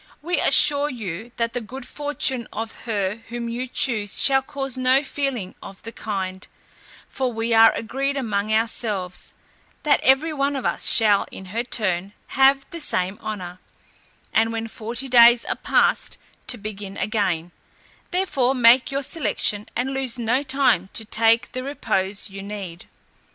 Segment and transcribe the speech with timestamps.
[0.23, 5.03] We assure you, that the good fortune of her whom you choose shall cause no
[5.03, 6.47] feeling of the kind;
[7.07, 9.35] for we are agreed among ourselves,
[9.83, 13.59] that every one of us shall in her turn have the same honour;
[14.33, 17.51] and when forty days are past, to begin again;
[18.09, 22.87] therefore make your selection, and lose no time to take the repose you need."